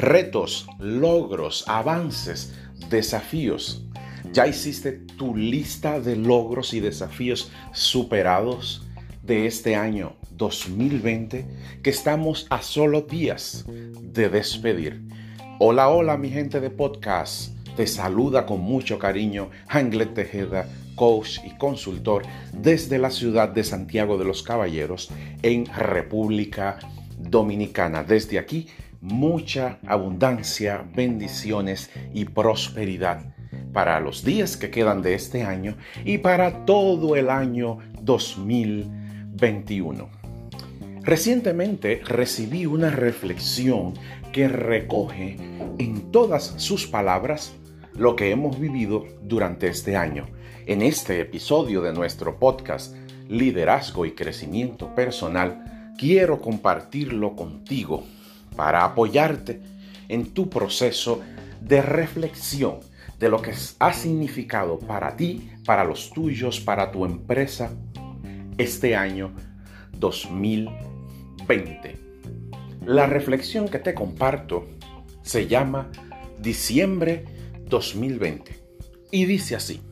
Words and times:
retos, 0.00 0.66
logros, 0.78 1.64
avances, 1.68 2.54
desafíos. 2.88 3.84
¿Ya 4.32 4.46
hiciste 4.46 4.92
tu 4.92 5.36
lista 5.36 6.00
de 6.00 6.16
logros 6.16 6.72
y 6.72 6.80
desafíos 6.80 7.52
superados 7.72 8.86
de 9.22 9.46
este 9.46 9.76
año 9.76 10.16
2020 10.30 11.44
que 11.82 11.90
estamos 11.90 12.46
a 12.48 12.62
solo 12.62 13.02
días 13.02 13.66
de 13.68 14.30
despedir? 14.30 15.02
Hola, 15.58 15.90
hola 15.90 16.16
mi 16.16 16.30
gente 16.30 16.60
de 16.60 16.70
podcast. 16.70 17.54
Te 17.76 17.86
saluda 17.86 18.46
con 18.46 18.60
mucho 18.60 18.98
cariño 18.98 19.50
Anglet 19.68 20.14
Tejeda, 20.14 20.66
coach 20.94 21.40
y 21.44 21.56
consultor 21.58 22.22
desde 22.54 22.98
la 22.98 23.10
ciudad 23.10 23.50
de 23.50 23.64
Santiago 23.64 24.16
de 24.16 24.24
los 24.24 24.42
Caballeros 24.42 25.10
en 25.42 25.66
República 25.66 26.78
Dominicana. 27.18 28.02
Desde 28.02 28.38
aquí 28.38 28.66
mucha 29.00 29.78
abundancia, 29.86 30.84
bendiciones 30.94 31.90
y 32.12 32.26
prosperidad 32.26 33.34
para 33.72 33.98
los 34.00 34.24
días 34.24 34.56
que 34.56 34.70
quedan 34.70 35.02
de 35.02 35.14
este 35.14 35.42
año 35.42 35.76
y 36.04 36.18
para 36.18 36.64
todo 36.66 37.16
el 37.16 37.30
año 37.30 37.78
2021. 38.02 40.08
Recientemente 41.02 42.02
recibí 42.04 42.66
una 42.66 42.90
reflexión 42.90 43.94
que 44.32 44.48
recoge 44.48 45.38
en 45.78 46.12
todas 46.12 46.54
sus 46.58 46.86
palabras 46.86 47.54
lo 47.94 48.16
que 48.16 48.30
hemos 48.30 48.60
vivido 48.60 49.06
durante 49.22 49.68
este 49.68 49.96
año. 49.96 50.26
En 50.66 50.82
este 50.82 51.20
episodio 51.20 51.80
de 51.80 51.94
nuestro 51.94 52.38
podcast 52.38 52.94
Liderazgo 53.28 54.04
y 54.04 54.10
Crecimiento 54.12 54.94
Personal, 54.94 55.94
quiero 55.96 56.40
compartirlo 56.40 57.34
contigo 57.34 58.04
para 58.56 58.84
apoyarte 58.84 59.60
en 60.08 60.32
tu 60.32 60.50
proceso 60.50 61.20
de 61.60 61.82
reflexión 61.82 62.80
de 63.18 63.28
lo 63.28 63.42
que 63.42 63.52
ha 63.78 63.92
significado 63.92 64.78
para 64.78 65.16
ti, 65.16 65.50
para 65.64 65.84
los 65.84 66.10
tuyos, 66.10 66.58
para 66.58 66.90
tu 66.90 67.04
empresa 67.04 67.70
este 68.56 68.96
año 68.96 69.34
2020. 69.98 71.98
La 72.86 73.06
reflexión 73.06 73.68
que 73.68 73.78
te 73.78 73.94
comparto 73.94 74.66
se 75.22 75.46
llama 75.46 75.90
Diciembre 76.40 77.26
2020 77.66 78.58
y 79.10 79.26
dice 79.26 79.56
así. 79.56 79.82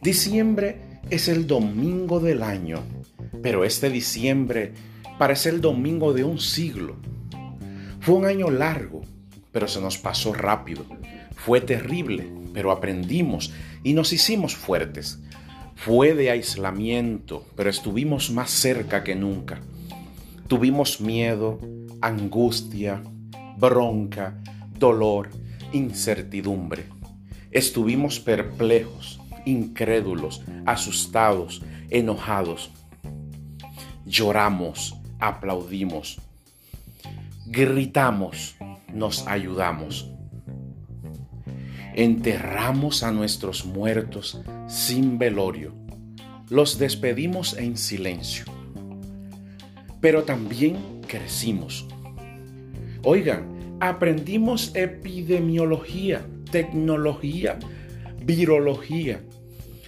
Diciembre 0.00 0.80
es 1.10 1.28
el 1.28 1.46
domingo 1.46 2.18
del 2.18 2.42
año, 2.42 2.82
pero 3.42 3.64
este 3.64 3.90
diciembre 3.90 4.72
parece 5.18 5.50
el 5.50 5.60
domingo 5.60 6.14
de 6.14 6.24
un 6.24 6.38
siglo 6.38 6.96
fue 8.00 8.14
un 8.14 8.24
año 8.24 8.50
largo, 8.50 9.02
pero 9.52 9.68
se 9.68 9.80
nos 9.80 9.98
pasó 9.98 10.32
rápido. 10.32 10.84
Fue 11.36 11.60
terrible, 11.60 12.26
pero 12.54 12.70
aprendimos 12.70 13.52
y 13.82 13.92
nos 13.92 14.12
hicimos 14.12 14.56
fuertes. 14.56 15.20
Fue 15.76 16.14
de 16.14 16.30
aislamiento, 16.30 17.46
pero 17.56 17.70
estuvimos 17.70 18.30
más 18.30 18.50
cerca 18.50 19.04
que 19.04 19.14
nunca. 19.14 19.60
Tuvimos 20.48 21.00
miedo, 21.00 21.58
angustia, 22.00 23.02
bronca, 23.58 24.40
dolor, 24.78 25.28
incertidumbre. 25.72 26.86
Estuvimos 27.50 28.18
perplejos, 28.18 29.20
incrédulos, 29.44 30.42
asustados, 30.64 31.62
enojados. 31.90 32.70
Lloramos, 34.06 34.96
aplaudimos, 35.18 36.20
gritamos, 37.50 38.56
nos 38.94 39.26
ayudamos. 39.26 40.08
Enterramos 41.94 43.02
a 43.02 43.10
nuestros 43.10 43.66
muertos 43.66 44.40
sin 44.68 45.18
velorio. 45.18 45.74
Los 46.48 46.78
despedimos 46.78 47.56
en 47.56 47.76
silencio. 47.76 48.44
Pero 50.00 50.22
también 50.22 51.02
crecimos. 51.08 51.88
Oigan, 53.02 53.76
aprendimos 53.80 54.70
epidemiología, 54.76 56.24
tecnología, 56.52 57.58
virología. 58.24 59.22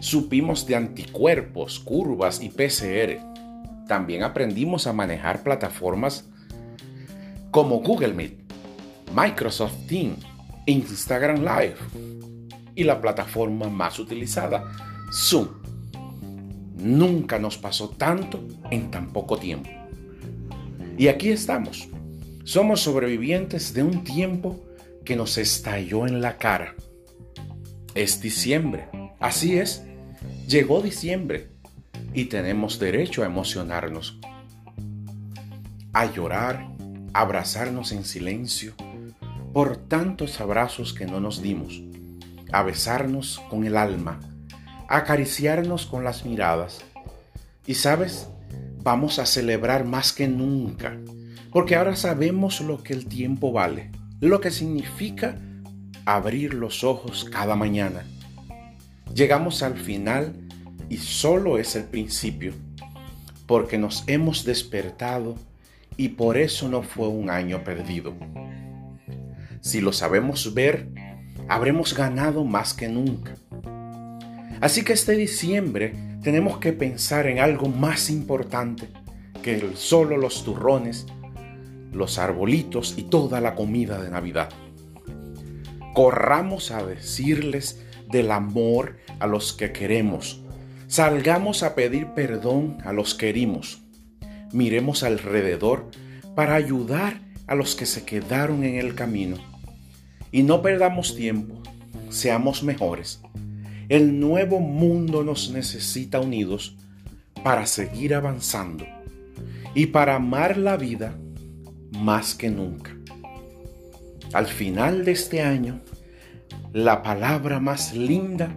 Supimos 0.00 0.66
de 0.66 0.74
anticuerpos, 0.74 1.78
curvas 1.78 2.42
y 2.42 2.48
PCR. 2.48 3.20
También 3.86 4.24
aprendimos 4.24 4.88
a 4.88 4.92
manejar 4.92 5.44
plataformas 5.44 6.28
como 7.54 7.78
Google 7.78 8.14
Meet, 8.14 8.52
Microsoft 9.14 9.86
Teams, 9.86 10.26
Instagram 10.66 11.36
Live 11.36 11.76
y 12.74 12.82
la 12.82 13.00
plataforma 13.00 13.68
más 13.68 14.00
utilizada, 14.00 14.64
Zoom. 15.12 15.46
Nunca 16.74 17.38
nos 17.38 17.56
pasó 17.56 17.90
tanto 17.90 18.44
en 18.72 18.90
tan 18.90 19.12
poco 19.12 19.36
tiempo. 19.36 19.70
Y 20.98 21.06
aquí 21.06 21.28
estamos. 21.28 21.88
Somos 22.42 22.80
sobrevivientes 22.80 23.72
de 23.72 23.84
un 23.84 24.02
tiempo 24.02 24.60
que 25.04 25.14
nos 25.14 25.38
estalló 25.38 26.08
en 26.08 26.20
la 26.20 26.38
cara. 26.38 26.74
Es 27.94 28.20
diciembre. 28.20 28.88
Así 29.20 29.58
es. 29.58 29.84
Llegó 30.48 30.82
diciembre 30.82 31.50
y 32.14 32.24
tenemos 32.24 32.80
derecho 32.80 33.22
a 33.22 33.26
emocionarnos, 33.26 34.18
a 35.92 36.12
llorar 36.12 36.73
abrazarnos 37.14 37.92
en 37.92 38.04
silencio 38.04 38.74
por 39.52 39.76
tantos 39.76 40.40
abrazos 40.40 40.92
que 40.92 41.06
no 41.06 41.20
nos 41.20 41.40
dimos, 41.40 41.80
a 42.52 42.64
besarnos 42.64 43.40
con 43.48 43.64
el 43.64 43.76
alma, 43.76 44.18
a 44.88 44.98
acariciarnos 44.98 45.86
con 45.86 46.02
las 46.02 46.24
miradas. 46.24 46.80
Y 47.66 47.74
sabes, 47.74 48.28
vamos 48.82 49.20
a 49.20 49.26
celebrar 49.26 49.84
más 49.84 50.12
que 50.12 50.26
nunca, 50.26 50.98
porque 51.52 51.76
ahora 51.76 51.94
sabemos 51.94 52.60
lo 52.60 52.82
que 52.82 52.92
el 52.92 53.06
tiempo 53.06 53.52
vale, 53.52 53.92
lo 54.20 54.40
que 54.40 54.50
significa 54.50 55.38
abrir 56.04 56.52
los 56.52 56.82
ojos 56.82 57.24
cada 57.30 57.54
mañana. 57.54 58.04
Llegamos 59.14 59.62
al 59.62 59.76
final 59.78 60.34
y 60.90 60.96
solo 60.96 61.58
es 61.58 61.76
el 61.76 61.84
principio, 61.84 62.54
porque 63.46 63.78
nos 63.78 64.02
hemos 64.08 64.44
despertado 64.44 65.36
y 65.96 66.10
por 66.10 66.36
eso 66.36 66.68
no 66.68 66.82
fue 66.82 67.08
un 67.08 67.30
año 67.30 67.62
perdido. 67.64 68.14
Si 69.60 69.80
lo 69.80 69.92
sabemos 69.92 70.54
ver, 70.54 70.88
habremos 71.48 71.96
ganado 71.96 72.44
más 72.44 72.74
que 72.74 72.88
nunca. 72.88 73.34
Así 74.60 74.82
que 74.82 74.92
este 74.92 75.12
diciembre 75.16 75.94
tenemos 76.22 76.58
que 76.58 76.72
pensar 76.72 77.26
en 77.26 77.38
algo 77.38 77.68
más 77.68 78.10
importante 78.10 78.88
que 79.42 79.72
solo 79.74 80.16
los 80.16 80.44
turrones, 80.44 81.06
los 81.92 82.18
arbolitos 82.18 82.94
y 82.96 83.04
toda 83.04 83.40
la 83.40 83.54
comida 83.54 84.02
de 84.02 84.10
Navidad. 84.10 84.48
Corramos 85.92 86.70
a 86.70 86.84
decirles 86.84 87.84
del 88.10 88.30
amor 88.30 88.96
a 89.20 89.26
los 89.26 89.52
que 89.52 89.72
queremos. 89.72 90.42
Salgamos 90.88 91.62
a 91.62 91.74
pedir 91.74 92.08
perdón 92.14 92.78
a 92.84 92.92
los 92.92 93.14
que 93.14 93.28
herimos 93.28 93.83
miremos 94.54 95.02
alrededor 95.02 95.90
para 96.34 96.54
ayudar 96.54 97.20
a 97.46 97.54
los 97.54 97.74
que 97.74 97.86
se 97.86 98.04
quedaron 98.04 98.64
en 98.64 98.76
el 98.76 98.94
camino. 98.94 99.36
Y 100.32 100.42
no 100.42 100.62
perdamos 100.62 101.14
tiempo, 101.14 101.62
seamos 102.08 102.62
mejores. 102.62 103.20
El 103.88 104.18
nuevo 104.18 104.60
mundo 104.60 105.22
nos 105.22 105.50
necesita 105.50 106.20
unidos 106.20 106.76
para 107.42 107.66
seguir 107.66 108.14
avanzando 108.14 108.86
y 109.74 109.86
para 109.86 110.16
amar 110.16 110.56
la 110.56 110.76
vida 110.76 111.18
más 111.92 112.34
que 112.34 112.48
nunca. 112.48 112.96
Al 114.32 114.46
final 114.46 115.04
de 115.04 115.12
este 115.12 115.42
año, 115.42 115.80
la 116.72 117.02
palabra 117.02 117.60
más 117.60 117.94
linda 117.94 118.54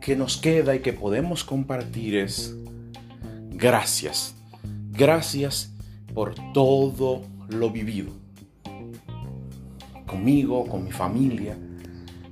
que 0.00 0.16
nos 0.16 0.36
queda 0.36 0.74
y 0.74 0.80
que 0.80 0.92
podemos 0.92 1.44
compartir 1.44 2.16
es 2.16 2.56
gracias. 3.50 4.35
Gracias 4.96 5.74
por 6.14 6.34
todo 6.54 7.20
lo 7.50 7.70
vivido. 7.70 8.12
Conmigo, 10.06 10.66
con 10.66 10.84
mi 10.84 10.90
familia, 10.90 11.52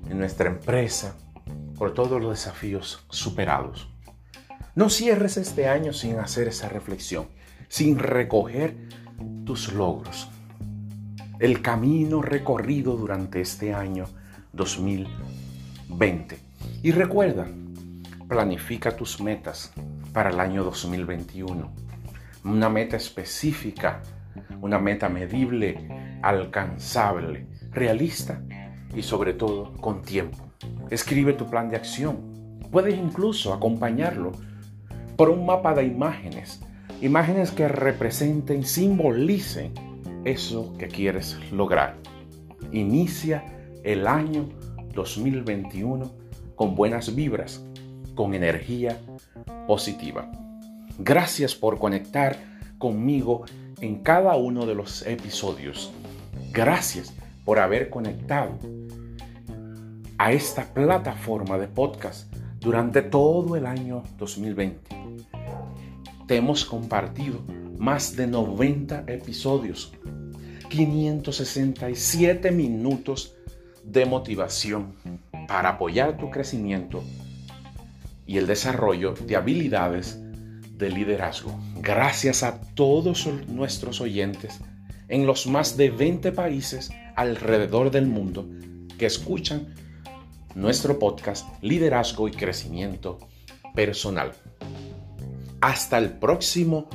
en 0.09 0.19
nuestra 0.19 0.49
empresa, 0.49 1.15
por 1.77 1.93
todos 1.93 2.23
los 2.23 2.31
desafíos 2.31 3.05
superados. 3.11 3.91
No 4.75 4.89
cierres 4.89 5.37
este 5.37 5.69
año 5.69 5.93
sin 5.93 6.19
hacer 6.19 6.49
esa 6.49 6.71
reflexión, 6.71 7.27
sin 7.69 7.99
recoger 7.99 8.75
tus 9.45 9.71
logros, 9.75 10.31
el 11.41 11.61
camino 11.61 12.23
recorrido 12.23 12.97
durante 12.97 13.43
este 13.43 13.75
año 13.75 14.07
2020. 14.55 16.39
Y 16.83 16.93
recuerda, 16.93 17.47
planifica 18.27 18.97
tus 18.97 19.21
metas 19.21 19.71
para 20.15 20.31
el 20.31 20.41
año 20.41 20.65
2021 20.65 21.84
una 22.45 22.69
meta 22.69 22.97
específica, 22.97 24.03
una 24.61 24.79
meta 24.79 25.09
medible, 25.09 26.19
alcanzable, 26.23 27.47
realista 27.73 28.43
y 28.95 29.03
sobre 29.03 29.35
todo 29.35 29.73
con 29.75 30.03
tiempo. 30.03 30.39
Escribe 30.91 31.33
tu 31.33 31.47
plan 31.47 31.71
de 31.71 31.77
acción. 31.77 32.61
Puedes 32.71 32.97
incluso 32.97 33.53
acompañarlo 33.53 34.33
por 35.17 35.31
un 35.31 35.47
mapa 35.47 35.75
de 35.75 35.85
imágenes, 35.85 36.61
imágenes 37.01 37.51
que 37.51 37.69
representen, 37.69 38.65
simbolicen 38.65 39.73
eso 40.25 40.75
que 40.79 40.89
quieres 40.89 41.39
lograr. 41.53 41.97
Inicia 42.73 43.45
el 43.85 44.07
año 44.07 44.49
2021 44.95 46.11
con 46.57 46.75
buenas 46.75 47.15
vibras, 47.15 47.65
con 48.15 48.35
energía 48.35 48.99
positiva. 49.67 50.31
Gracias 50.99 51.57
por 51.57 51.79
conectar 51.79 52.37
conmigo 52.79 53.45
en 53.81 53.97
cada 54.03 54.37
uno 54.37 54.65
de 54.65 54.77
los 54.77 55.05
episodios. 55.07 55.93
Gracias 56.53 57.13
por 57.45 57.59
haber 57.59 57.91
conectado 57.91 58.59
a 60.19 60.31
esta 60.33 60.73
plataforma 60.73 61.59
de 61.59 61.67
podcast 61.67 62.33
durante 62.61 63.03
todo 63.03 63.57
el 63.57 63.67
año 63.67 64.05
2020. 64.19 64.81
Te 66.29 66.37
hemos 66.37 66.65
compartido 66.65 67.41
más 67.77 68.15
de 68.15 68.29
90 68.29 69.05
episodios, 69.09 69.93
567 70.69 72.53
minutos 72.53 73.35
de 73.83 74.07
motivación 74.07 74.95
para 75.49 75.71
apoyar 75.71 76.17
tu 76.17 76.31
crecimiento 76.31 77.03
y 78.27 78.39
el 78.39 78.47
desarrollo 78.47 79.15
de 79.15 79.37
habilidades 79.37 80.24
de 80.77 80.91
liderazgo. 80.91 81.59
Gracias 81.77 82.43
a 82.43 82.61
todos 82.75 83.27
nuestros 83.49 84.01
oyentes 84.01 84.61
en 85.09 85.27
los 85.27 85.47
más 85.47 85.77
de 85.77 85.91
20 85.91 86.33
países 86.33 86.91
alrededor 87.17 87.91
del 87.91 88.07
mundo 88.07 88.49
que 88.99 89.07
escuchan 89.07 89.75
nuestro 90.55 90.99
podcast 90.99 91.47
Liderazgo 91.63 92.29
y 92.29 92.33
Crecimiento 92.33 93.19
Personal. 93.75 94.33
Hasta 95.61 95.99
el 95.99 96.11
próximo 96.11 96.89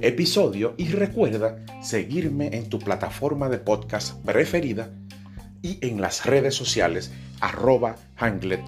episodio 0.00 0.74
y 0.76 0.88
recuerda 0.88 1.64
seguirme 1.82 2.56
en 2.56 2.68
tu 2.68 2.78
plataforma 2.78 3.48
de 3.48 3.58
podcast 3.58 4.14
preferida 4.24 4.90
y 5.62 5.78
en 5.86 6.00
las 6.00 6.26
redes 6.26 6.54
sociales 6.54 7.12
arroba 7.40 7.96
Hanglet. 8.16 8.62